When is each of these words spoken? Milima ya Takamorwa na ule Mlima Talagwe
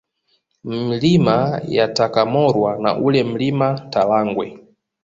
Milima 0.63 1.61
ya 1.67 1.87
Takamorwa 1.87 2.77
na 2.79 2.97
ule 2.97 3.23
Mlima 3.23 3.79
Talagwe 3.89 4.59